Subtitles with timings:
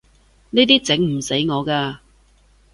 [0.49, 1.97] 呢啲整唔死我㗎